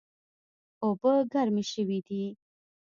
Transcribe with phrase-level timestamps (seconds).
[0.83, 2.23] اوبه ګرمې شوې دي